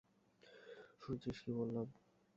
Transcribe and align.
শুনেছিস 1.01 1.37
কি 1.43 1.51
বললাম? 1.53 1.87